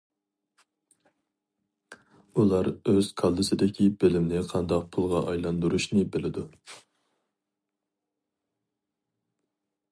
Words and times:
ئۇلار 2.39 2.69
ئۆز 2.93 3.11
كاللىسىدىكى 3.21 3.91
بىلىمنى 4.05 4.43
قانداق 4.53 4.89
پۇلغا 4.97 5.23
ئايلاندۇرۇشنى 5.33 6.03
بىلىدۇ. 6.17 6.49